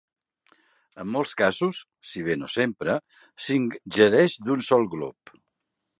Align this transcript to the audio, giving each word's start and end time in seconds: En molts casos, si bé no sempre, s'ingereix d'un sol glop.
En 1.03 1.11
molts 1.15 1.33
casos, 1.41 1.81
si 2.13 2.25
bé 2.29 2.37
no 2.45 2.49
sempre, 2.55 2.95
s'ingereix 3.49 4.37
d'un 4.49 4.69
sol 4.73 4.93
glop. 4.95 5.35